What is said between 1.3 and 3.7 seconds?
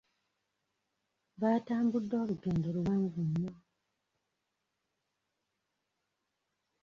Baatambudde olugendo luwanvu nnyo.